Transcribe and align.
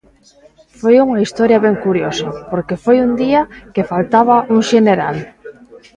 Foi 0.79 0.95
unha 1.05 1.23
historia 1.25 1.63
ben 1.65 1.75
curiosa, 1.85 2.27
porque 2.51 2.75
foi 2.83 2.97
un 3.05 3.11
día 3.23 3.41
que 3.73 3.87
faltaba 3.91 4.35
un 4.53 4.59
xeneral. 4.71 5.17